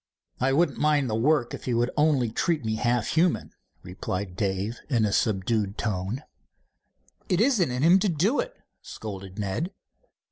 [0.39, 3.51] "I wouldn't mind the work if he would only treat me half human,"
[3.83, 6.23] replied Dave in a subdued tone.
[7.29, 9.71] "It isn't in him to do it," scolded Ned.